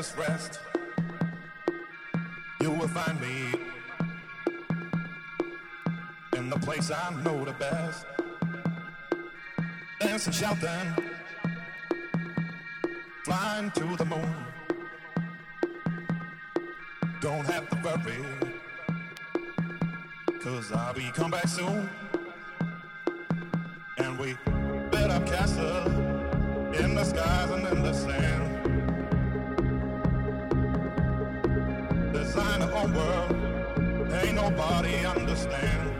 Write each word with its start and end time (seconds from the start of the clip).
Rest, 0.00 0.60
you 2.62 2.70
will 2.70 2.88
find 2.88 3.20
me 3.20 3.54
in 6.38 6.48
the 6.48 6.58
place 6.58 6.90
I 6.90 7.10
know 7.22 7.44
the 7.44 7.52
best. 7.52 8.06
Dancing, 10.00 10.32
shouting, 10.32 10.94
flying 13.26 13.70
to 13.72 13.96
the 13.96 14.06
moon. 14.06 14.34
Don't 17.20 17.44
have 17.44 17.68
to 17.68 17.76
worry, 17.84 18.24
cause 20.42 20.72
I'll 20.72 20.94
be 20.94 21.10
come 21.12 21.30
back 21.30 21.46
soon. 21.46 21.90
And 23.98 24.18
we 24.18 24.34
build 24.90 25.10
up 25.10 25.26
castles 25.26 25.92
in 26.80 26.94
the 26.94 27.04
skies 27.04 27.50
and 27.50 27.66
in 27.68 27.82
the 27.82 27.92
sand. 27.92 28.49
Our 32.80 32.86
world, 32.88 34.12
ain't 34.14 34.34
nobody 34.34 35.04
understand. 35.04 35.90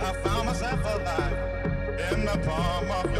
I 0.00 0.12
found 0.24 0.46
myself 0.46 0.80
alive 0.84 1.38
in 2.12 2.24
the 2.26 2.38
palm 2.44 2.90
of 2.90 3.13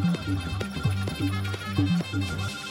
Thank 0.00 0.28
you. 2.62 2.67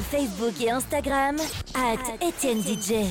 Facebook 0.00 0.60
et 0.60 0.70
Instagram, 0.70 1.36
at 1.74 2.26
Étienne 2.26 2.60
DJ. 2.60 3.04